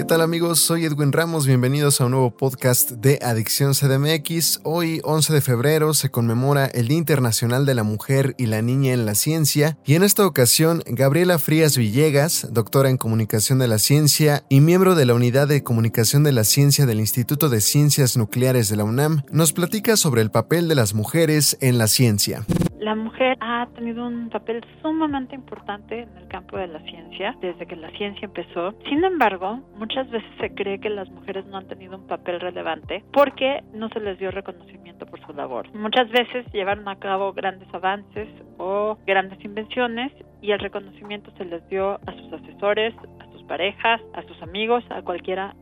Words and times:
¿Qué 0.00 0.06
tal 0.06 0.22
amigos? 0.22 0.60
Soy 0.60 0.86
Edwin 0.86 1.12
Ramos, 1.12 1.46
bienvenidos 1.46 2.00
a 2.00 2.06
un 2.06 2.12
nuevo 2.12 2.30
podcast 2.34 2.92
de 2.92 3.18
Adicción 3.20 3.74
CDMX. 3.74 4.60
Hoy, 4.62 5.02
11 5.04 5.34
de 5.34 5.42
febrero, 5.42 5.92
se 5.92 6.10
conmemora 6.10 6.64
el 6.64 6.88
Día 6.88 6.96
Internacional 6.96 7.66
de 7.66 7.74
la 7.74 7.82
Mujer 7.82 8.34
y 8.38 8.46
la 8.46 8.62
Niña 8.62 8.94
en 8.94 9.04
la 9.04 9.14
Ciencia 9.14 9.76
y 9.84 9.96
en 9.96 10.02
esta 10.02 10.26
ocasión 10.26 10.82
Gabriela 10.86 11.38
Frías 11.38 11.76
Villegas, 11.76 12.48
doctora 12.50 12.88
en 12.88 12.96
Comunicación 12.96 13.58
de 13.58 13.68
la 13.68 13.78
Ciencia 13.78 14.42
y 14.48 14.62
miembro 14.62 14.94
de 14.94 15.04
la 15.04 15.12
Unidad 15.12 15.48
de 15.48 15.62
Comunicación 15.62 16.24
de 16.24 16.32
la 16.32 16.44
Ciencia 16.44 16.86
del 16.86 16.98
Instituto 16.98 17.50
de 17.50 17.60
Ciencias 17.60 18.16
Nucleares 18.16 18.70
de 18.70 18.76
la 18.76 18.84
UNAM, 18.84 19.24
nos 19.30 19.52
platica 19.52 19.98
sobre 19.98 20.22
el 20.22 20.30
papel 20.30 20.66
de 20.68 20.76
las 20.76 20.94
mujeres 20.94 21.58
en 21.60 21.76
la 21.76 21.88
ciencia. 21.88 22.46
La 22.80 22.94
mujer 22.94 23.36
ha 23.40 23.66
tenido 23.74 24.06
un 24.06 24.30
papel 24.30 24.64
sumamente 24.80 25.34
importante 25.34 26.00
en 26.00 26.16
el 26.16 26.28
campo 26.28 26.56
de 26.56 26.66
la 26.66 26.80
ciencia 26.80 27.36
desde 27.42 27.66
que 27.66 27.76
la 27.76 27.90
ciencia 27.90 28.24
empezó. 28.24 28.72
Sin 28.88 29.04
embargo, 29.04 29.60
muchas 29.76 30.08
veces 30.08 30.30
se 30.40 30.54
cree 30.54 30.80
que 30.80 30.88
las 30.88 31.06
mujeres 31.10 31.44
no 31.44 31.58
han 31.58 31.68
tenido 31.68 31.98
un 31.98 32.06
papel 32.06 32.40
relevante 32.40 33.04
porque 33.12 33.62
no 33.74 33.90
se 33.90 34.00
les 34.00 34.18
dio 34.18 34.30
reconocimiento 34.30 35.04
por 35.04 35.20
su 35.26 35.34
labor. 35.34 35.68
Muchas 35.74 36.08
veces 36.10 36.50
llevaron 36.54 36.88
a 36.88 36.98
cabo 36.98 37.34
grandes 37.34 37.68
avances 37.74 38.28
o 38.56 38.96
grandes 39.06 39.44
invenciones 39.44 40.10
y 40.40 40.52
el 40.52 40.58
reconocimiento 40.58 41.30
se 41.36 41.44
les 41.44 41.68
dio 41.68 42.00
a 42.06 42.12
sus 42.12 42.32
asesores, 42.32 42.94
a 43.18 43.30
sus 43.30 43.42
parejas, 43.42 44.00
a 44.14 44.22
sus 44.22 44.40
amigos, 44.42 44.82
a 44.88 45.02
cualquiera 45.02 45.54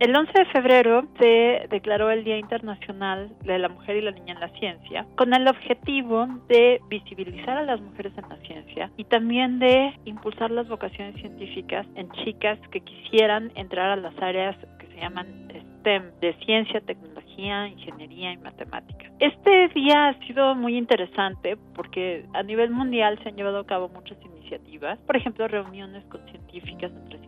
el 0.00 0.16
11 0.16 0.32
de 0.32 0.44
febrero 0.46 1.06
se 1.18 1.66
declaró 1.70 2.10
el 2.10 2.24
Día 2.24 2.38
Internacional 2.38 3.30
de 3.42 3.58
la 3.58 3.68
Mujer 3.68 3.96
y 3.96 4.02
la 4.02 4.10
Niña 4.10 4.34
en 4.34 4.40
la 4.40 4.48
Ciencia 4.58 5.06
con 5.16 5.32
el 5.34 5.46
objetivo 5.48 6.26
de 6.48 6.80
visibilizar 6.88 7.56
a 7.56 7.62
las 7.62 7.80
mujeres 7.80 8.12
en 8.16 8.28
la 8.28 8.36
ciencia 8.46 8.90
y 8.96 9.04
también 9.04 9.58
de 9.58 9.92
impulsar 10.04 10.50
las 10.50 10.68
vocaciones 10.68 11.14
científicas 11.20 11.86
en 11.94 12.10
chicas 12.24 12.58
que 12.70 12.80
quisieran 12.80 13.52
entrar 13.54 13.90
a 13.90 13.96
las 13.96 14.16
áreas 14.20 14.56
que 14.78 14.86
se 14.86 15.00
llaman 15.00 15.48
STEM, 15.80 16.12
de 16.20 16.34
ciencia, 16.44 16.80
tecnología, 16.80 17.68
ingeniería 17.68 18.32
y 18.32 18.36
matemática. 18.38 19.10
Este 19.18 19.68
día 19.68 20.08
ha 20.08 20.26
sido 20.26 20.54
muy 20.54 20.76
interesante 20.76 21.56
porque 21.74 22.24
a 22.32 22.42
nivel 22.42 22.70
mundial 22.70 23.18
se 23.22 23.28
han 23.28 23.36
llevado 23.36 23.58
a 23.58 23.66
cabo 23.66 23.88
muchas 23.88 24.18
iniciativas, 24.24 24.98
por 25.00 25.16
ejemplo, 25.16 25.48
reuniones 25.48 26.04
con 26.06 26.24
científicas 26.26 26.92
entre 26.92 27.23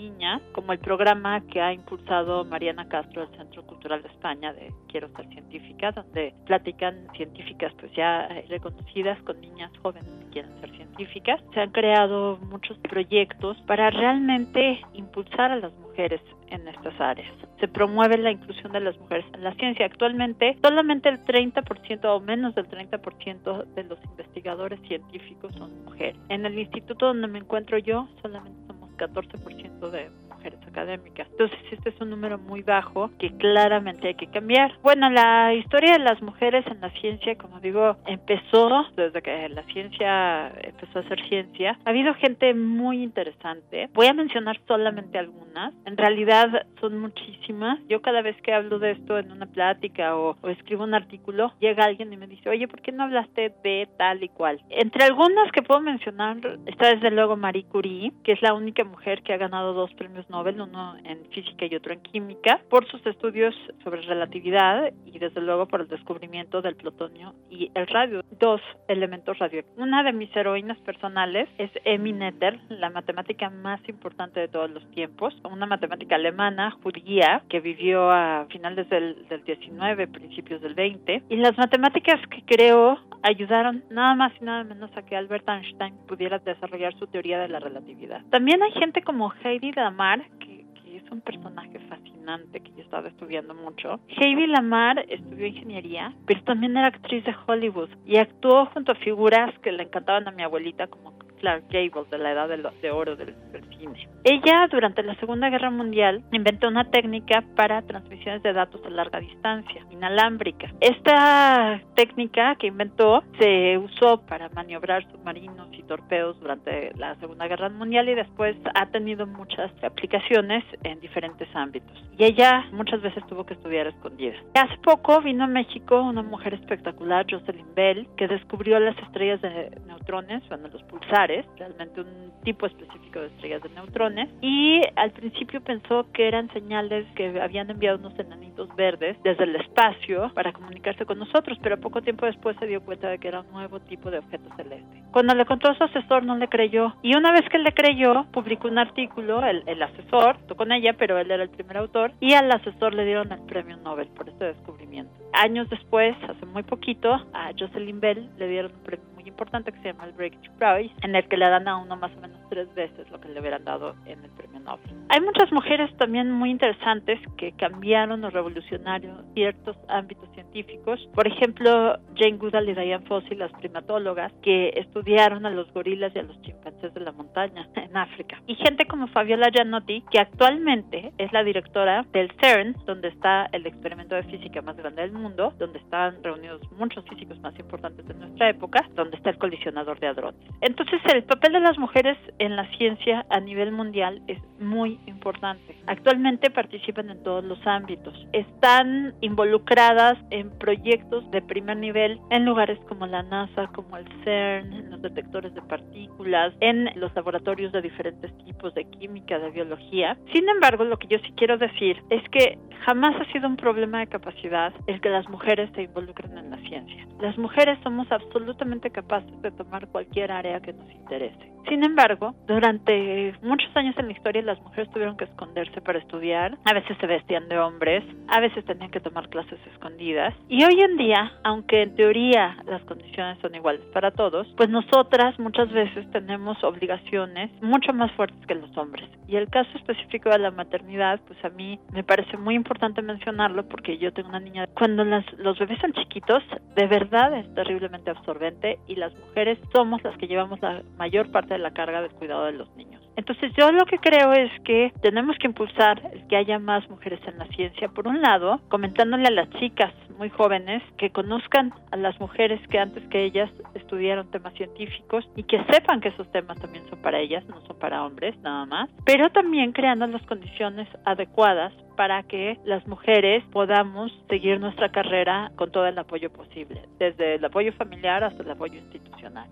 niñas, 0.00 0.40
como 0.52 0.72
el 0.72 0.78
programa 0.78 1.40
que 1.42 1.60
ha 1.60 1.72
impulsado 1.72 2.44
Mariana 2.44 2.88
Castro 2.88 3.26
del 3.26 3.36
Centro 3.36 3.66
Cultural 3.66 4.02
de 4.02 4.08
España 4.08 4.52
de 4.52 4.72
Quiero 4.88 5.08
ser 5.14 5.28
científica, 5.28 5.92
donde 5.92 6.34
platican 6.46 7.06
científicas 7.14 7.72
pues 7.78 7.92
ya 7.92 8.28
reconocidas 8.48 9.20
con 9.22 9.40
niñas 9.40 9.70
jóvenes 9.82 10.10
que 10.20 10.30
quieren 10.30 10.60
ser 10.60 10.70
científicas. 10.70 11.40
Se 11.54 11.60
han 11.60 11.70
creado 11.70 12.38
muchos 12.50 12.78
proyectos 12.78 13.56
para 13.66 13.90
realmente 13.90 14.80
impulsar 14.94 15.52
a 15.52 15.56
las 15.56 15.72
mujeres 15.74 16.20
en 16.50 16.66
estas 16.66 16.98
áreas. 17.00 17.32
Se 17.60 17.68
promueve 17.68 18.18
la 18.18 18.30
inclusión 18.32 18.72
de 18.72 18.80
las 18.80 18.98
mujeres 18.98 19.24
en 19.34 19.44
la 19.44 19.54
ciencia. 19.54 19.86
Actualmente, 19.86 20.56
solamente 20.62 21.08
el 21.08 21.24
30% 21.24 22.04
o 22.04 22.20
menos 22.20 22.54
del 22.54 22.68
30% 22.68 23.64
de 23.74 23.84
los 23.84 23.98
investigadores 24.04 24.80
científicos 24.88 25.54
son 25.56 25.84
mujeres. 25.84 26.16
En 26.28 26.46
el 26.46 26.58
instituto 26.58 27.06
donde 27.06 27.28
me 27.28 27.38
encuentro 27.38 27.78
yo, 27.78 28.08
solamente 28.22 28.69
14% 29.08 29.90
de 29.90 30.10
mujeres 30.40 30.60
académicas. 30.66 31.28
Entonces, 31.30 31.58
este 31.70 31.90
es 31.90 32.00
un 32.00 32.10
número 32.10 32.38
muy 32.38 32.62
bajo 32.62 33.10
que 33.18 33.30
claramente 33.36 34.08
hay 34.08 34.14
que 34.14 34.26
cambiar. 34.28 34.72
Bueno, 34.82 35.10
la 35.10 35.52
historia 35.54 35.92
de 35.92 35.98
las 35.98 36.22
mujeres 36.22 36.66
en 36.66 36.80
la 36.80 36.90
ciencia, 37.00 37.36
como 37.36 37.60
digo, 37.60 37.96
empezó 38.06 38.86
desde 38.96 39.20
que 39.20 39.48
la 39.50 39.62
ciencia 39.64 40.48
empezó 40.62 41.00
a 41.00 41.08
ser 41.08 41.20
ciencia. 41.28 41.78
Ha 41.84 41.90
habido 41.90 42.14
gente 42.14 42.54
muy 42.54 43.02
interesante. 43.02 43.90
Voy 43.92 44.06
a 44.06 44.14
mencionar 44.14 44.58
solamente 44.66 45.18
algunas. 45.18 45.74
En 45.84 45.96
realidad 45.96 46.66
son 46.80 46.98
muchísimas. 46.98 47.78
Yo 47.88 48.00
cada 48.00 48.22
vez 48.22 48.40
que 48.42 48.54
hablo 48.54 48.78
de 48.78 48.92
esto 48.92 49.18
en 49.18 49.30
una 49.32 49.46
plática 49.46 50.16
o, 50.16 50.36
o 50.40 50.48
escribo 50.48 50.84
un 50.84 50.94
artículo, 50.94 51.52
llega 51.60 51.84
alguien 51.84 52.12
y 52.12 52.16
me 52.16 52.26
dice, 52.26 52.48
oye, 52.48 52.66
¿por 52.68 52.80
qué 52.80 52.92
no 52.92 53.04
hablaste 53.04 53.52
de 53.62 53.88
tal 53.98 54.22
y 54.22 54.28
cual? 54.28 54.62
Entre 54.70 55.04
algunas 55.04 55.52
que 55.52 55.62
puedo 55.62 55.80
mencionar 55.80 56.38
está 56.66 56.94
desde 56.94 57.10
luego 57.10 57.36
Marie 57.36 57.64
Curie, 57.64 58.12
que 58.24 58.32
es 58.32 58.42
la 58.42 58.54
única 58.54 58.84
mujer 58.84 59.22
que 59.22 59.32
ha 59.32 59.36
ganado 59.36 59.74
dos 59.74 59.92
premios 59.94 60.29
Nobel, 60.30 60.60
uno 60.60 60.96
en 61.04 61.24
física 61.30 61.66
y 61.66 61.74
otro 61.74 61.92
en 61.92 62.00
química, 62.00 62.60
por 62.70 62.86
sus 62.88 63.04
estudios 63.06 63.54
sobre 63.84 64.00
relatividad 64.02 64.92
y 65.04 65.18
desde 65.18 65.40
luego 65.40 65.66
por 65.66 65.82
el 65.82 65.88
descubrimiento 65.88 66.62
del 66.62 66.76
plutonio 66.76 67.34
y 67.50 67.70
el 67.74 67.86
radio, 67.88 68.22
dos 68.38 68.60
elementos 68.88 69.38
radioactivos. 69.38 69.78
Una 69.78 70.02
de 70.02 70.12
mis 70.12 70.34
heroínas 70.34 70.78
personales 70.78 71.48
es 71.58 71.70
Emmy 71.84 72.12
Netter, 72.12 72.58
la 72.68 72.90
matemática 72.90 73.50
más 73.50 73.80
importante 73.88 74.40
de 74.40 74.48
todos 74.48 74.70
los 74.70 74.88
tiempos, 74.92 75.34
una 75.44 75.66
matemática 75.66 76.14
alemana, 76.14 76.70
judía, 76.82 77.42
que 77.48 77.60
vivió 77.60 78.10
a 78.10 78.46
finales 78.50 78.88
del, 78.88 79.26
del 79.28 79.44
19, 79.44 80.08
principios 80.08 80.60
del 80.60 80.74
20, 80.74 81.24
y 81.28 81.36
las 81.36 81.56
matemáticas 81.58 82.20
que 82.28 82.42
creó 82.42 82.98
ayudaron 83.22 83.84
nada 83.90 84.14
más 84.14 84.32
y 84.40 84.44
nada 84.44 84.64
menos 84.64 84.90
a 84.96 85.02
que 85.02 85.16
Albert 85.16 85.48
Einstein 85.48 85.94
pudiera 86.06 86.38
desarrollar 86.38 86.94
su 86.98 87.06
teoría 87.06 87.38
de 87.38 87.48
la 87.48 87.60
relatividad. 87.60 88.22
También 88.30 88.62
hay 88.62 88.72
gente 88.72 89.02
como 89.02 89.32
Heidi 89.42 89.72
Lamar, 89.72 90.19
que, 90.38 90.64
que 90.74 90.96
es 90.96 91.10
un 91.10 91.20
personaje 91.20 91.78
fascinante 91.88 92.60
que 92.60 92.72
yo 92.72 92.82
estaba 92.82 93.08
estudiando 93.08 93.54
mucho. 93.54 94.00
Heidi 94.08 94.46
Lamar 94.46 95.04
estudió 95.08 95.46
ingeniería, 95.46 96.12
pero 96.26 96.42
también 96.44 96.76
era 96.76 96.88
actriz 96.88 97.24
de 97.24 97.34
Hollywood 97.46 97.90
y 98.04 98.16
actuó 98.16 98.66
junto 98.66 98.92
a 98.92 98.96
figuras 98.96 99.56
que 99.60 99.72
le 99.72 99.84
encantaban 99.84 100.28
a 100.28 100.32
mi 100.32 100.42
abuelita 100.42 100.86
como 100.86 101.19
Clark 101.40 101.64
Gable 101.70 102.04
de 102.10 102.18
la 102.18 102.32
edad 102.32 102.48
de, 102.48 102.58
lo, 102.58 102.70
de 102.82 102.90
oro 102.90 103.16
del, 103.16 103.34
del, 103.52 103.64
cine. 103.76 104.08
Ella 104.24 104.68
durante 104.70 105.02
la 105.02 105.14
Segunda 105.16 105.48
Guerra 105.48 105.70
Mundial 105.70 106.22
inventó 106.32 106.68
una 106.68 106.84
técnica 106.90 107.42
para 107.56 107.82
transmisiones 107.82 108.42
de 108.42 108.52
datos 108.52 108.80
a 108.84 108.90
larga 108.90 109.18
distancia, 109.18 109.84
inalámbrica. 109.90 110.70
Esta 110.80 111.80
técnica 111.94 112.54
que 112.56 112.66
inventó 112.66 113.22
se 113.38 113.78
usó 113.78 114.20
para 114.26 114.50
maniobrar 114.50 115.10
submarinos 115.10 115.68
y 115.72 115.82
torpedos 115.84 116.38
durante 116.40 116.92
la 116.96 117.16
Segunda 117.16 117.48
Guerra 117.48 117.70
Mundial 117.70 118.08
y 118.10 118.14
después 118.14 118.56
ha 118.74 118.86
tenido 118.86 119.26
muchas 119.26 119.72
aplicaciones 119.82 120.62
en 120.84 121.00
diferentes 121.00 121.48
ámbitos. 121.54 121.90
Y 122.18 122.24
ella 122.24 122.66
muchas 122.72 123.00
veces 123.00 123.26
tuvo 123.26 123.46
que 123.46 123.54
estudiar 123.54 123.86
escondidas. 123.86 124.36
Hace 124.54 124.76
poco 124.82 125.22
vino 125.22 125.44
a 125.44 125.46
México 125.46 126.02
una 126.02 126.22
mujer 126.22 126.52
espectacular, 126.52 127.26
Jocelyn 127.30 127.74
Bell, 127.74 128.06
que 128.18 128.28
descubrió 128.28 128.78
las 128.78 128.98
estrellas 128.98 129.40
de 129.40 129.70
neutrones, 129.86 130.46
bueno, 130.48 130.68
los 130.68 130.82
pulsares 130.82 131.29
realmente 131.58 132.00
un 132.00 132.32
tipo 132.44 132.66
específico 132.66 133.20
de 133.20 133.26
estrellas 133.26 133.62
de 133.62 133.68
neutrones, 133.70 134.28
y 134.40 134.80
al 134.96 135.10
principio 135.10 135.60
pensó 135.60 136.06
que 136.12 136.26
eran 136.26 136.50
señales 136.52 137.06
que 137.14 137.40
habían 137.40 137.70
enviado 137.70 137.98
unos 137.98 138.18
enanitos 138.18 138.74
verdes 138.76 139.16
desde 139.22 139.44
el 139.44 139.56
espacio 139.56 140.30
para 140.34 140.52
comunicarse 140.52 141.04
con 141.04 141.18
nosotros, 141.18 141.58
pero 141.62 141.80
poco 141.80 142.02
tiempo 142.02 142.26
después 142.26 142.56
se 142.58 142.66
dio 142.66 142.80
cuenta 142.82 143.08
de 143.08 143.18
que 143.18 143.28
era 143.28 143.40
un 143.40 143.50
nuevo 143.52 143.80
tipo 143.80 144.10
de 144.10 144.18
objeto 144.18 144.48
celeste. 144.56 145.02
Cuando 145.12 145.34
le 145.34 145.44
contó 145.44 145.70
a 145.70 145.74
su 145.74 145.84
asesor 145.84 146.24
no 146.24 146.36
le 146.36 146.48
creyó, 146.48 146.94
y 147.02 147.16
una 147.16 147.32
vez 147.32 147.48
que 147.50 147.58
le 147.58 147.72
creyó, 147.72 148.26
publicó 148.32 148.68
un 148.68 148.78
artículo, 148.78 149.44
el, 149.44 149.62
el 149.66 149.82
asesor, 149.82 150.38
con 150.56 150.72
ella, 150.72 150.94
pero 150.98 151.18
él 151.18 151.30
era 151.30 151.42
el 151.42 151.50
primer 151.50 151.78
autor, 151.78 152.12
y 152.20 152.34
al 152.34 152.50
asesor 152.50 152.94
le 152.94 153.04
dieron 153.04 153.32
el 153.32 153.40
premio 153.42 153.76
Nobel 153.78 154.08
por 154.08 154.28
este 154.28 154.44
descubrimiento. 154.46 155.12
Años 155.32 155.68
después, 155.70 156.16
hace 156.28 156.46
muy 156.46 156.62
poquito, 156.62 157.12
a 157.12 157.50
Jocelyn 157.58 158.00
Bell 158.00 158.28
le 158.38 158.48
dieron 158.48 158.72
un 158.72 158.82
premio 158.82 159.09
muy 159.20 159.28
importante 159.28 159.72
que 159.72 159.78
se 159.80 159.92
llama 159.92 160.04
el 160.04 160.12
Breakthrough 160.12 160.56
Prize, 160.58 160.94
en 161.02 161.14
el 161.14 161.26
que 161.28 161.36
le 161.36 161.48
dan 161.48 161.68
a 161.68 161.76
uno 161.76 161.96
más 161.96 162.10
o 162.16 162.20
menos 162.20 162.38
tres 162.48 162.72
veces 162.74 163.10
lo 163.10 163.20
que 163.20 163.28
le 163.28 163.40
hubieran 163.40 163.64
dado 163.64 163.94
en 164.06 164.22
el 164.24 164.30
premio 164.30 164.60
Nobel. 164.60 164.80
Hay 165.08 165.20
muchas 165.20 165.52
mujeres 165.52 165.94
también 165.96 166.30
muy 166.30 166.50
interesantes 166.50 167.18
que 167.36 167.52
cambiaron 167.52 168.24
o 168.24 168.30
revolucionaron 168.30 169.24
ciertos 169.34 169.76
ámbitos 169.88 170.28
científicos. 170.34 171.00
Por 171.14 171.26
ejemplo, 171.26 171.98
Jane 172.16 172.38
Goodall 172.38 172.68
y 172.68 172.74
Diane 172.74 173.04
Fossey, 173.06 173.36
las 173.36 173.52
primatólogas, 173.52 174.32
que 174.42 174.70
estudiaron 174.76 175.46
a 175.46 175.50
los 175.50 175.72
gorilas 175.72 176.12
y 176.14 176.18
a 176.18 176.22
los 176.22 176.40
chimpancés 176.42 176.92
de 176.94 177.00
la 177.00 177.12
montaña 177.12 177.68
en 177.76 177.96
África. 177.96 178.40
Y 178.46 178.54
gente 178.56 178.86
como 178.86 179.08
Fabiola 179.08 179.50
Gianotti, 179.50 180.04
que 180.10 180.18
actualmente 180.18 181.12
es 181.18 181.32
la 181.32 181.44
directora 181.44 182.06
del 182.12 182.30
CERN, 182.40 182.76
donde 182.86 183.08
está 183.08 183.46
el 183.52 183.66
experimento 183.66 184.14
de 184.14 184.22
física 184.24 184.62
más 184.62 184.76
grande 184.76 185.02
del 185.02 185.12
mundo, 185.12 185.52
donde 185.58 185.78
están 185.78 186.22
reunidos 186.22 186.60
muchos 186.72 187.04
físicos 187.08 187.38
más 187.40 187.56
importantes 187.58 188.06
de 188.06 188.14
nuestra 188.14 188.50
época, 188.50 188.88
donde 188.94 189.09
está 189.16 189.30
el 189.30 189.38
colisionador 189.38 189.98
de 190.00 190.08
hadrones. 190.08 190.40
Entonces, 190.60 191.00
el 191.12 191.24
papel 191.24 191.52
de 191.52 191.60
las 191.60 191.78
mujeres 191.78 192.18
en 192.38 192.56
la 192.56 192.68
ciencia 192.76 193.26
a 193.30 193.40
nivel 193.40 193.72
mundial 193.72 194.22
es 194.26 194.38
muy 194.58 194.98
importante. 195.06 195.76
Actualmente 195.86 196.50
participan 196.50 197.10
en 197.10 197.22
todos 197.22 197.44
los 197.44 197.58
ámbitos. 197.66 198.14
Están 198.32 199.14
involucradas 199.20 200.18
en 200.30 200.50
proyectos 200.58 201.30
de 201.30 201.42
primer 201.42 201.76
nivel 201.76 202.20
en 202.30 202.44
lugares 202.44 202.78
como 202.88 203.06
la 203.06 203.22
NASA, 203.22 203.68
como 203.68 203.96
el 203.96 204.06
CERN, 204.24 204.72
en 204.72 204.90
los 204.90 205.02
detectores 205.02 205.54
de 205.54 205.62
partículas, 205.62 206.52
en 206.60 206.90
los 206.96 207.14
laboratorios 207.14 207.72
de 207.72 207.82
diferentes 207.82 208.36
tipos 208.44 208.74
de 208.74 208.84
química, 208.84 209.38
de 209.38 209.50
biología. 209.50 210.16
Sin 210.32 210.48
embargo, 210.48 210.84
lo 210.84 210.98
que 210.98 211.08
yo 211.08 211.18
sí 211.18 211.32
quiero 211.36 211.56
decir 211.58 212.02
es 212.10 212.22
que 212.30 212.58
jamás 212.86 213.14
ha 213.20 213.32
sido 213.32 213.48
un 213.48 213.56
problema 213.56 214.00
de 214.00 214.06
capacidad 214.06 214.72
el 214.86 215.00
que 215.00 215.08
las 215.08 215.28
mujeres 215.28 215.70
se 215.74 215.82
involucren 215.82 216.36
en 216.36 216.50
la 216.50 216.58
ciencia. 216.58 217.06
Las 217.20 217.36
mujeres 217.38 217.78
somos 217.82 218.10
absolutamente 218.10 218.90
capaces 218.90 219.42
de 219.42 219.50
tomar 219.50 219.86
cualquier 219.88 220.32
área 220.32 220.60
que 220.60 220.72
nos 220.72 220.90
interese. 220.90 221.50
Sin 221.68 221.84
embargo, 221.84 222.34
durante 222.48 223.34
muchos 223.42 223.68
años 223.76 223.94
en 223.98 224.06
la 224.06 224.12
historia 224.12 224.42
las 224.42 224.60
mujeres 224.62 224.90
tuvieron 224.90 225.16
que 225.16 225.24
esconderse 225.24 225.80
para 225.82 225.98
estudiar, 225.98 226.56
a 226.64 226.72
veces 226.72 226.96
se 226.98 227.06
vestían 227.06 227.48
de 227.48 227.58
hombres, 227.58 228.02
a 228.28 228.40
veces 228.40 228.64
tenían 228.64 228.90
que 228.90 229.00
tomar 229.00 229.28
clases 229.28 229.58
escondidas 229.72 230.34
y 230.48 230.64
hoy 230.64 230.80
en 230.80 230.96
día, 230.96 231.32
aunque 231.44 231.82
en 231.82 231.94
teoría 231.94 232.56
las 232.66 232.82
condiciones 232.84 233.38
son 233.40 233.54
iguales 233.54 233.82
para 233.92 234.10
todos, 234.10 234.46
pues 234.56 234.70
nosotras 234.70 235.38
muchas 235.38 235.70
veces 235.70 236.10
tenemos 236.10 236.62
obligaciones 236.64 237.50
mucho 237.62 237.92
más 237.92 238.10
fuertes 238.12 238.44
que 238.46 238.54
los 238.54 238.74
hombres. 238.76 239.08
Y 239.28 239.36
el 239.36 239.48
caso 239.48 239.70
específico 239.76 240.30
de 240.30 240.38
la 240.38 240.50
maternidad, 240.50 241.20
pues 241.26 241.44
a 241.44 241.50
mí 241.50 241.78
me 241.92 242.02
parece 242.02 242.36
muy 242.36 242.54
importante 242.54 242.69
mencionarlo 243.02 243.68
porque 243.68 243.98
yo 243.98 244.12
tengo 244.12 244.28
una 244.28 244.40
niña, 244.40 244.66
cuando 244.74 245.04
las, 245.04 245.24
los 245.38 245.58
bebés 245.58 245.78
son 245.80 245.92
chiquitos, 245.92 246.42
de 246.76 246.86
verdad 246.86 247.36
es 247.36 247.54
terriblemente 247.54 248.10
absorbente 248.10 248.78
y 248.86 248.96
las 248.96 249.12
mujeres 249.18 249.58
somos 249.72 250.02
las 250.02 250.16
que 250.18 250.26
llevamos 250.26 250.60
la 250.62 250.82
mayor 250.96 251.30
parte 251.30 251.54
de 251.54 251.60
la 251.60 251.72
carga 251.72 252.02
del 252.02 252.12
cuidado 252.12 252.44
de 252.44 252.52
los 252.52 252.74
niños. 252.76 252.99
Entonces 253.20 253.52
yo 253.54 253.70
lo 253.70 253.84
que 253.84 253.98
creo 253.98 254.32
es 254.32 254.50
que 254.62 254.94
tenemos 255.02 255.36
que 255.36 255.46
impulsar 255.46 256.00
que 256.30 256.36
haya 256.36 256.58
más 256.58 256.88
mujeres 256.88 257.20
en 257.26 257.36
la 257.36 257.44
ciencia. 257.48 257.88
Por 257.88 258.08
un 258.08 258.22
lado, 258.22 258.62
comentándole 258.70 259.26
a 259.26 259.30
las 259.30 259.50
chicas 259.60 259.92
muy 260.16 260.30
jóvenes 260.30 260.82
que 260.96 261.10
conozcan 261.10 261.70
a 261.90 261.98
las 261.98 262.18
mujeres 262.18 262.66
que 262.68 262.78
antes 262.78 263.06
que 263.08 263.22
ellas 263.22 263.50
estudiaron 263.74 264.30
temas 264.30 264.54
científicos 264.54 265.28
y 265.36 265.42
que 265.42 265.62
sepan 265.64 266.00
que 266.00 266.08
esos 266.08 266.32
temas 266.32 266.58
también 266.60 266.88
son 266.88 266.98
para 267.02 267.18
ellas, 267.18 267.44
no 267.46 267.60
son 267.66 267.78
para 267.78 268.06
hombres 268.06 268.34
nada 268.38 268.64
más, 268.64 268.88
pero 269.04 269.28
también 269.28 269.72
creando 269.72 270.06
las 270.06 270.22
condiciones 270.22 270.88
adecuadas 271.04 271.74
para 271.96 272.22
que 272.22 272.58
las 272.64 272.86
mujeres 272.86 273.44
podamos 273.52 274.10
seguir 274.30 274.58
nuestra 274.60 274.90
carrera 274.90 275.52
con 275.56 275.70
todo 275.70 275.86
el 275.86 275.98
apoyo 275.98 276.32
posible, 276.32 276.80
desde 276.98 277.34
el 277.34 277.44
apoyo 277.44 277.74
familiar 277.74 278.24
hasta 278.24 278.42
el 278.42 278.50
apoyo 278.50 278.78
institucional. 278.78 279.09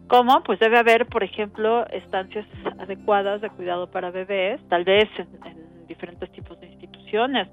¿Cómo? 0.08 0.42
Pues 0.42 0.58
debe 0.58 0.78
haber, 0.78 1.06
por 1.06 1.22
ejemplo, 1.22 1.86
estancias 1.88 2.46
adecuadas 2.78 3.40
de 3.40 3.50
cuidado 3.50 3.90
para 3.90 4.10
bebés, 4.10 4.60
tal 4.68 4.84
vez 4.84 5.08
en, 5.18 5.28
en 5.46 5.86
diferentes 5.86 6.30
tipos 6.32 6.58
de 6.60 6.67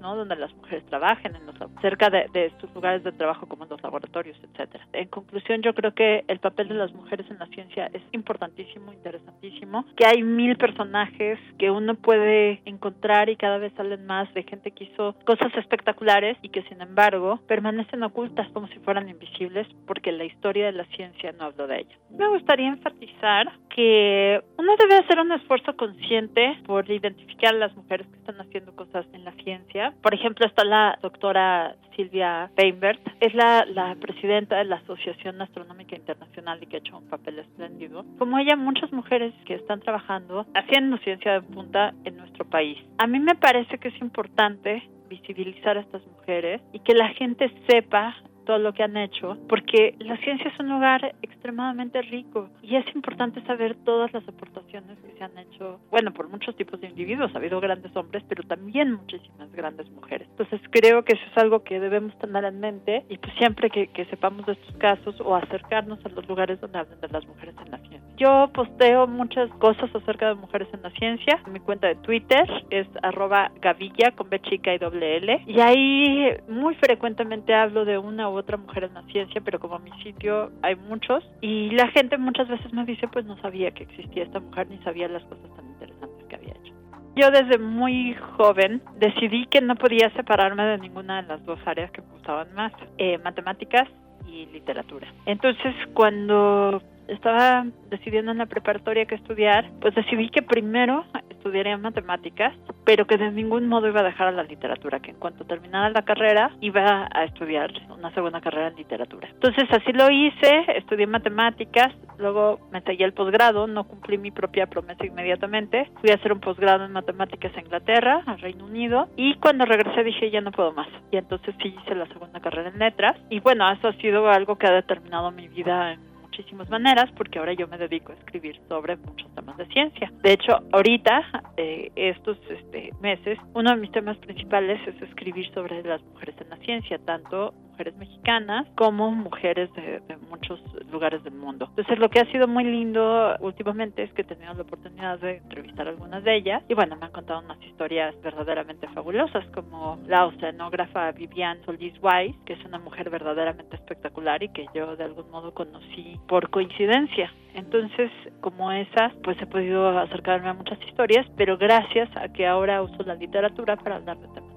¿no? 0.00 0.16
Donde 0.16 0.36
las 0.36 0.54
mujeres 0.54 0.84
trabajen, 0.86 1.34
en 1.34 1.46
los, 1.46 1.54
cerca 1.80 2.10
de, 2.10 2.26
de, 2.32 2.52
sus 2.60 2.72
lugares 2.74 3.02
de 3.04 3.12
trabajo 3.12 3.46
como 3.46 3.64
en 3.64 3.70
los 3.70 3.82
laboratorios, 3.82 4.36
etcétera. 4.42 4.86
En 4.92 5.08
conclusión, 5.08 5.62
yo 5.62 5.74
creo 5.74 5.94
que 5.94 6.24
el 6.28 6.38
papel 6.40 6.68
de 6.68 6.74
las 6.74 6.92
mujeres 6.92 7.26
en 7.30 7.38
la 7.38 7.46
ciencia 7.46 7.90
es 7.92 8.02
importantísimo, 8.12 8.92
interesantísimo, 8.92 9.84
que 9.96 10.06
hay 10.06 10.22
mil 10.22 10.56
personajes 10.56 11.38
que 11.58 11.70
uno 11.70 11.94
puede 11.94 12.60
encontrar 12.64 13.28
y 13.28 13.36
cada 13.36 13.58
vez 13.58 13.72
salen 13.76 14.06
más 14.06 14.32
de 14.34 14.42
gente 14.42 14.70
que 14.70 14.84
hizo 14.84 15.14
cosas 15.24 15.54
espectaculares 15.56 16.36
y 16.42 16.50
que 16.50 16.62
sin 16.64 16.80
embargo 16.80 17.40
permanecen 17.46 18.02
ocultas 18.02 18.48
como 18.52 18.68
si 18.68 18.78
fueran 18.80 19.08
invisibles 19.08 19.66
porque 19.86 20.12
la 20.12 20.24
historia 20.24 20.66
de 20.66 20.72
la 20.72 20.84
ciencia 20.86 21.32
no 21.32 21.44
habló 21.44 21.66
de 21.66 21.80
ellas. 21.80 21.98
Me 22.10 22.28
gustaría 22.28 22.68
enfatizar 22.68 23.50
que 23.76 24.42
uno 24.56 24.72
debe 24.78 24.96
hacer 24.96 25.20
un 25.20 25.30
esfuerzo 25.32 25.76
consciente 25.76 26.58
por 26.66 26.90
identificar 26.90 27.54
a 27.54 27.58
las 27.58 27.76
mujeres 27.76 28.06
que 28.06 28.16
están 28.16 28.40
haciendo 28.40 28.74
cosas 28.74 29.04
en 29.12 29.22
la 29.22 29.32
ciencia. 29.32 29.92
Por 30.02 30.14
ejemplo, 30.14 30.46
está 30.46 30.64
la 30.64 30.98
doctora 31.02 31.76
Silvia 31.94 32.50
Feinberg, 32.56 32.98
es 33.20 33.34
la, 33.34 33.94
presidenta 34.00 34.56
de 34.56 34.64
la 34.64 34.76
Asociación 34.76 35.42
Astronómica 35.42 35.94
Internacional 35.94 36.58
y 36.62 36.66
que 36.66 36.76
ha 36.76 36.78
hecho 36.78 36.96
un 36.96 37.08
papel 37.08 37.38
espléndido. 37.38 38.06
Como 38.18 38.38
ella, 38.38 38.56
muchas 38.56 38.90
mujeres 38.92 39.34
que 39.44 39.54
están 39.54 39.80
trabajando 39.80 40.46
haciendo 40.54 40.96
ciencia 40.98 41.32
de 41.32 41.42
punta 41.42 41.92
en 42.04 42.16
nuestro 42.16 42.46
país. 42.46 42.78
A 42.96 43.06
mí 43.06 43.20
me 43.20 43.34
parece 43.34 43.76
que 43.76 43.88
es 43.88 44.00
importante 44.00 44.88
visibilizar 45.10 45.76
a 45.76 45.80
estas 45.80 46.04
mujeres 46.06 46.62
y 46.72 46.78
que 46.80 46.94
la 46.94 47.08
gente 47.10 47.52
sepa 47.68 48.16
todo 48.46 48.58
lo 48.58 48.72
que 48.72 48.82
han 48.82 48.96
hecho, 48.96 49.36
porque 49.48 49.94
la 49.98 50.16
ciencia 50.18 50.50
es 50.50 50.58
un 50.58 50.70
lugar 50.70 51.14
extremadamente 51.20 52.00
rico 52.02 52.48
y 52.62 52.76
es 52.76 52.86
importante 52.94 53.42
saber 53.42 53.76
todas 53.84 54.12
las 54.14 54.26
aportaciones 54.26 54.98
que 55.00 55.12
se 55.18 55.24
han 55.24 55.36
hecho, 55.36 55.80
bueno, 55.90 56.12
por 56.12 56.28
muchos 56.28 56.56
tipos 56.56 56.80
de 56.80 56.88
individuos, 56.88 57.34
ha 57.34 57.38
habido 57.38 57.60
grandes 57.60 57.94
hombres, 57.94 58.24
pero 58.28 58.42
también 58.44 58.94
muchísimas 58.94 59.52
grandes 59.52 59.90
mujeres. 59.90 60.28
Entonces 60.30 60.60
creo 60.70 61.04
que 61.04 61.14
eso 61.14 61.24
es 61.30 61.36
algo 61.36 61.62
que 61.62 61.80
debemos 61.80 62.18
tener 62.18 62.44
en 62.44 62.60
mente 62.60 63.04
y 63.08 63.18
pues 63.18 63.34
siempre 63.36 63.68
que, 63.68 63.88
que 63.88 64.06
sepamos 64.06 64.46
de 64.46 64.52
estos 64.52 64.76
casos 64.76 65.20
o 65.20 65.34
acercarnos 65.34 66.04
a 66.06 66.08
los 66.08 66.26
lugares 66.28 66.60
donde 66.60 66.78
hablan 66.78 67.00
de 67.00 67.08
las 67.08 67.26
mujeres 67.26 67.54
en 67.64 67.70
la 67.70 67.78
ciencia. 67.78 68.06
Yo 68.16 68.50
posteo 68.54 69.06
muchas 69.06 69.50
cosas 69.58 69.94
acerca 69.94 70.28
de 70.28 70.36
mujeres 70.36 70.68
en 70.72 70.82
la 70.82 70.90
ciencia. 70.90 71.38
Mi 71.50 71.60
cuenta 71.60 71.88
de 71.88 71.96
Twitter 71.96 72.48
es 72.70 72.86
arroba 73.02 73.50
gavilla 73.60 74.12
con 74.12 74.30
B 74.30 74.40
chica 74.40 74.72
y 74.72 74.78
doble 74.78 75.18
L. 75.18 75.42
Y 75.46 75.60
ahí 75.60 76.30
muy 76.48 76.74
frecuentemente 76.76 77.52
hablo 77.54 77.84
de 77.84 77.98
una 77.98 78.30
u 78.30 78.35
otra 78.40 78.56
mujer 78.56 78.84
en 78.84 78.94
la 78.94 79.02
ciencia, 79.04 79.40
pero 79.44 79.58
como 79.58 79.78
mi 79.78 79.90
sitio 80.02 80.50
hay 80.62 80.76
muchos. 80.76 81.24
Y 81.40 81.70
la 81.70 81.88
gente 81.88 82.18
muchas 82.18 82.48
veces 82.48 82.72
me 82.72 82.84
dice, 82.84 83.08
pues 83.08 83.24
no 83.24 83.36
sabía 83.40 83.70
que 83.72 83.84
existía 83.84 84.24
esta 84.24 84.40
mujer 84.40 84.68
ni 84.68 84.78
sabía 84.78 85.08
las 85.08 85.22
cosas 85.24 85.50
tan 85.56 85.66
interesantes 85.66 86.26
que 86.28 86.36
había 86.36 86.52
hecho. 86.52 86.72
Yo 87.16 87.30
desde 87.30 87.58
muy 87.58 88.14
joven 88.36 88.82
decidí 88.98 89.46
que 89.46 89.60
no 89.60 89.74
podía 89.76 90.10
separarme 90.10 90.64
de 90.64 90.78
ninguna 90.78 91.22
de 91.22 91.28
las 91.28 91.44
dos 91.46 91.58
áreas 91.64 91.90
que 91.90 92.02
me 92.02 92.08
gustaban 92.12 92.54
más, 92.54 92.72
eh, 92.98 93.18
matemáticas 93.18 93.88
y 94.26 94.46
literatura. 94.46 95.06
Entonces 95.24 95.74
cuando 95.94 96.82
estaba 97.08 97.64
decidiendo 97.88 98.32
en 98.32 98.38
la 98.38 98.46
preparatoria 98.46 99.06
que 99.06 99.14
estudiar, 99.14 99.70
pues 99.80 99.94
decidí 99.94 100.28
que 100.28 100.42
primero 100.42 101.04
estudiaría 101.46 101.78
matemáticas, 101.78 102.54
pero 102.84 103.06
que 103.06 103.16
de 103.16 103.30
ningún 103.30 103.68
modo 103.68 103.86
iba 103.88 104.00
a 104.00 104.04
dejar 104.04 104.28
a 104.28 104.32
la 104.32 104.42
literatura, 104.42 105.00
que 105.00 105.12
en 105.12 105.18
cuanto 105.18 105.44
terminara 105.44 105.90
la 105.90 106.02
carrera 106.02 106.50
iba 106.60 107.08
a 107.12 107.24
estudiar 107.24 107.70
una 107.96 108.12
segunda 108.14 108.40
carrera 108.40 108.68
en 108.68 108.76
literatura. 108.76 109.28
Entonces 109.28 109.64
así 109.70 109.92
lo 109.92 110.10
hice, 110.10 110.64
estudié 110.76 111.06
matemáticas, 111.06 111.94
luego 112.18 112.58
me 112.72 112.80
seguí 112.82 113.04
el 113.04 113.12
posgrado, 113.12 113.66
no 113.66 113.84
cumplí 113.84 114.18
mi 114.18 114.32
propia 114.32 114.66
promesa 114.66 115.06
inmediatamente, 115.06 115.90
fui 116.00 116.10
a 116.10 116.14
hacer 116.14 116.32
un 116.32 116.40
posgrado 116.40 116.84
en 116.84 116.92
matemáticas 116.92 117.56
a 117.56 117.60
Inglaterra, 117.60 118.22
al 118.26 118.40
Reino 118.40 118.64
Unido, 118.64 119.08
y 119.16 119.34
cuando 119.36 119.64
regresé 119.64 120.02
dije 120.02 120.30
ya 120.30 120.40
no 120.40 120.50
puedo 120.50 120.72
más. 120.72 120.88
Y 121.12 121.16
entonces 121.16 121.54
sí 121.62 121.76
hice 121.80 121.94
la 121.94 122.06
segunda 122.08 122.40
carrera 122.40 122.70
en 122.70 122.78
letras, 122.78 123.16
y 123.30 123.40
bueno, 123.40 123.70
eso 123.70 123.88
ha 123.88 123.92
sido 123.94 124.28
algo 124.28 124.56
que 124.56 124.66
ha 124.66 124.72
determinado 124.72 125.30
mi 125.30 125.46
vida 125.46 125.92
en 125.92 126.15
muchísimas 126.36 126.68
maneras 126.68 127.10
porque 127.16 127.38
ahora 127.38 127.54
yo 127.54 127.66
me 127.66 127.78
dedico 127.78 128.12
a 128.12 128.14
escribir 128.16 128.60
sobre 128.68 128.96
muchos 128.96 129.32
temas 129.34 129.56
de 129.56 129.66
ciencia. 129.66 130.12
De 130.22 130.32
hecho, 130.32 130.58
ahorita, 130.72 131.22
eh, 131.56 131.90
estos 131.96 132.38
este, 132.50 132.90
meses, 133.00 133.38
uno 133.54 133.70
de 133.70 133.76
mis 133.76 133.90
temas 133.92 134.16
principales 134.18 134.78
es 134.86 135.00
escribir 135.02 135.50
sobre 135.54 135.82
las 135.82 136.02
mujeres 136.02 136.34
en 136.40 136.50
la 136.50 136.56
ciencia, 136.58 136.98
tanto 136.98 137.54
mujeres 137.76 137.96
mexicanas 137.96 138.66
como 138.74 139.10
mujeres 139.10 139.70
de, 139.74 140.00
de, 140.08 140.16
muchos 140.30 140.58
lugares 140.90 141.22
del 141.24 141.34
mundo. 141.34 141.66
Entonces 141.70 141.98
lo 141.98 142.08
que 142.08 142.20
ha 142.20 142.32
sido 142.32 142.48
muy 142.48 142.64
lindo 142.64 143.36
últimamente 143.40 144.02
es 144.02 144.12
que 144.14 144.24
tenido 144.24 144.54
la 144.54 144.62
oportunidad 144.62 145.18
de 145.18 145.36
entrevistar 145.36 145.86
a 145.86 145.90
algunas 145.90 146.24
de 146.24 146.36
ellas 146.36 146.62
y 146.68 146.74
bueno, 146.74 146.96
me 146.96 147.04
han 147.04 147.12
contado 147.12 147.40
unas 147.40 147.62
historias 147.62 148.14
verdaderamente 148.22 148.88
fabulosas 148.88 149.44
como 149.54 149.98
la 150.06 150.24
oceanógrafa 150.24 151.12
Vivian 151.12 151.62
Solís 151.66 151.94
Weiss, 152.02 152.34
que 152.46 152.54
es 152.54 152.64
una 152.64 152.78
mujer 152.78 153.10
verdaderamente 153.10 153.76
espectacular 153.76 154.42
y 154.42 154.48
que 154.48 154.66
yo 154.74 154.96
de 154.96 155.04
algún 155.04 155.30
modo 155.30 155.52
conocí 155.52 156.18
por 156.28 156.48
coincidencia. 156.48 157.30
Entonces, 157.54 158.10
como 158.40 158.72
esas, 158.72 159.12
pues 159.22 159.40
he 159.40 159.46
podido 159.46 159.98
acercarme 159.98 160.48
a 160.48 160.54
muchas 160.54 160.80
historias, 160.82 161.26
pero 161.36 161.58
gracias 161.58 162.08
a 162.16 162.28
que 162.32 162.46
ahora 162.46 162.82
uso 162.82 163.02
la 163.02 163.14
literatura 163.14 163.76
para 163.76 163.96
hablar 163.96 164.18
de 164.18 164.28
temas 164.28 164.55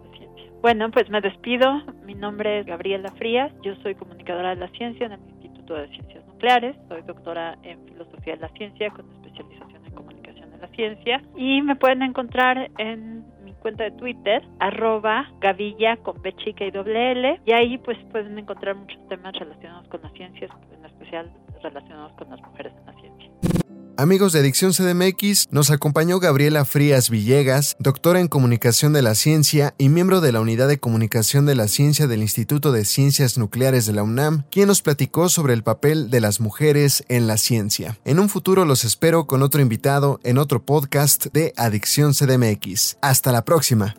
bueno, 0.61 0.91
pues 0.91 1.09
me 1.09 1.21
despido. 1.21 1.81
Mi 2.05 2.15
nombre 2.15 2.59
es 2.59 2.65
Gabriela 2.65 3.11
Frías. 3.17 3.51
Yo 3.63 3.75
soy 3.77 3.95
comunicadora 3.95 4.49
de 4.49 4.57
la 4.57 4.67
ciencia 4.69 5.05
en 5.05 5.13
el 5.13 5.19
Instituto 5.29 5.75
de 5.75 5.87
Ciencias 5.89 6.25
Nucleares. 6.27 6.75
Soy 6.87 7.01
doctora 7.03 7.57
en 7.63 7.83
Filosofía 7.85 8.35
de 8.35 8.41
la 8.41 8.49
Ciencia 8.49 8.89
con 8.89 9.09
especialización 9.11 9.85
en 9.85 9.93
Comunicación 9.93 10.51
de 10.51 10.57
la 10.57 10.67
Ciencia. 10.69 11.21
Y 11.37 11.61
me 11.61 11.75
pueden 11.75 12.01
encontrar 12.01 12.69
en 12.77 13.23
mi 13.43 13.53
cuenta 13.53 13.85
de 13.85 13.91
Twitter, 13.91 14.43
arroba 14.59 15.31
gavilla 15.39 15.95
con 15.97 16.21
B 16.21 16.35
y 16.37 16.71
doble. 16.71 17.39
Y 17.45 17.53
ahí 17.53 17.77
pues 17.77 17.97
pueden 18.11 18.37
encontrar 18.37 18.75
muchos 18.75 18.99
temas 19.07 19.33
relacionados 19.39 19.87
con 19.87 20.01
las 20.01 20.11
ciencias, 20.13 20.51
en 20.77 20.85
especial 20.85 21.31
relacionados 21.63 22.11
con 22.13 22.29
las 22.29 22.41
mujeres 22.41 22.73
en 22.79 22.85
la 22.85 22.93
ciencia. 22.99 23.68
Amigos 23.99 24.31
de 24.31 24.39
Adicción 24.39 24.71
CDMX, 24.71 25.49
nos 25.51 25.71
acompañó 25.71 26.21
Gabriela 26.21 26.63
Frías 26.63 27.09
Villegas, 27.09 27.75
doctora 27.79 28.21
en 28.21 28.29
Comunicación 28.29 28.93
de 28.93 29.01
la 29.01 29.13
Ciencia 29.13 29.75
y 29.77 29.89
miembro 29.89 30.21
de 30.21 30.31
la 30.31 30.39
Unidad 30.39 30.69
de 30.69 30.79
Comunicación 30.79 31.45
de 31.45 31.53
la 31.53 31.67
Ciencia 31.67 32.07
del 32.07 32.21
Instituto 32.21 32.71
de 32.71 32.85
Ciencias 32.85 33.37
Nucleares 33.37 33.85
de 33.87 33.91
la 33.91 34.03
UNAM, 34.03 34.45
quien 34.51 34.69
nos 34.69 34.81
platicó 34.81 35.27
sobre 35.27 35.53
el 35.53 35.63
papel 35.63 36.09
de 36.09 36.21
las 36.21 36.39
mujeres 36.39 37.03
en 37.09 37.27
la 37.27 37.35
ciencia. 37.35 37.99
En 38.05 38.19
un 38.19 38.29
futuro 38.29 38.63
los 38.63 38.85
espero 38.85 39.27
con 39.27 39.43
otro 39.43 39.59
invitado 39.59 40.21
en 40.23 40.37
otro 40.37 40.63
podcast 40.63 41.25
de 41.33 41.53
Adicción 41.57 42.13
CDMX. 42.13 42.95
Hasta 43.01 43.33
la 43.33 43.43
próxima. 43.43 43.97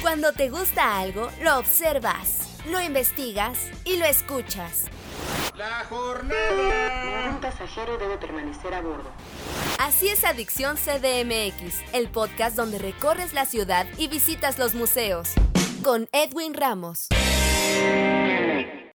Cuando 0.00 0.30
te 0.30 0.48
gusta 0.48 1.00
algo, 1.00 1.28
lo 1.42 1.58
observas, 1.58 2.50
lo 2.70 2.80
investigas 2.80 3.58
y 3.84 3.96
lo 3.96 4.04
escuchas. 4.04 4.84
La 5.58 5.84
jornada. 5.88 7.24
Ningún 7.24 7.40
pasajero 7.40 7.98
debe 7.98 8.16
permanecer 8.16 8.72
a 8.74 8.80
bordo. 8.80 9.10
Así 9.80 10.06
es 10.06 10.22
Adicción 10.22 10.76
CDMX, 10.76 11.82
el 11.92 12.08
podcast 12.08 12.54
donde 12.54 12.78
recorres 12.78 13.34
la 13.34 13.44
ciudad 13.44 13.84
y 13.96 14.06
visitas 14.06 14.56
los 14.60 14.76
museos. 14.76 15.32
Con 15.82 16.08
Edwin 16.12 16.54
Ramos. 16.54 17.08